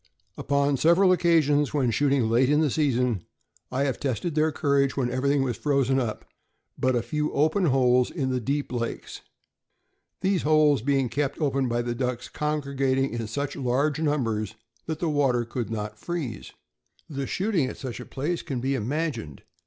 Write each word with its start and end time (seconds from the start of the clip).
Upon 0.35 0.77
several 0.77 1.11
occa 1.15 1.43
sions, 1.43 1.75
when 1.75 1.91
shooting 1.91 2.27
late 2.27 2.49
in 2.49 2.59
the 2.59 2.71
season, 2.71 3.23
I 3.71 3.83
have 3.83 3.99
tested 3.99 4.33
their 4.33 4.51
courage 4.51 4.97
when 4.97 5.11
everything 5.11 5.43
was 5.43 5.57
frozen 5.57 5.99
up 5.99 6.25
but 6.75 6.95
a 6.95 7.03
few 7.03 7.31
open 7.33 7.65
holes 7.65 8.09
in 8.09 8.31
deep 8.43 8.71
lakes, 8.71 9.21
these 10.21 10.41
holes 10.41 10.81
being 10.81 11.07
kept 11.07 11.39
open 11.39 11.67
by 11.67 11.83
the 11.83 11.93
ducks 11.93 12.29
congregating 12.29 13.11
in 13.13 13.27
such 13.27 13.55
large 13.55 13.99
numbers 14.01 14.55
that 14.87 14.97
the 14.97 15.07
water 15.07 15.45
could 15.45 15.69
not 15.69 15.99
freeze. 15.99 16.51
The 17.07 17.27
shooting 17.27 17.67
at 17.67 17.77
such 17.77 17.99
a 17.99 18.05
place 18.07 18.41
can 18.41 18.59
be 18.59 18.73
imagined. 18.73 19.43